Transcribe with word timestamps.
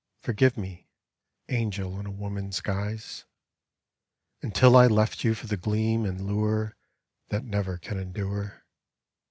(Forgive 0.23 0.57
me, 0.57 0.87
angel 1.49 1.99
in 1.99 2.07
a 2.07 2.11
woman's 2.11 2.59
guise!) 2.59 3.25
Until 4.41 4.75
I 4.75 4.87
left 4.87 5.23
you 5.23 5.35
for 5.35 5.45
the 5.45 5.57
gleam 5.57 6.05
and 6.05 6.25
lure 6.25 6.75
That 7.27 7.43
never 7.43 7.77
can 7.77 7.99
endure. 7.99 8.65